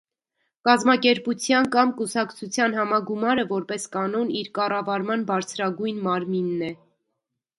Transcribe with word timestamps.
Կազմակերպության 0.67 1.67
կամ 1.75 1.91
կուսակցության 1.99 2.73
համագումարը, 2.79 3.45
որպես 3.51 3.85
կանոն, 3.97 4.33
իր 4.41 4.49
կառավարման 4.59 5.27
բարձրագույն 5.31 6.01
մարմինն 6.09 6.65
է։ 6.69 6.73